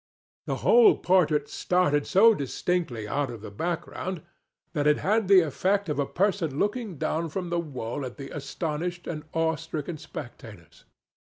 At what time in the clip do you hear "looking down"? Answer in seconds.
6.57-7.29